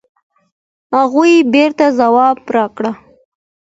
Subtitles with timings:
[0.95, 2.83] هغوی بېرته ځواب راکړ.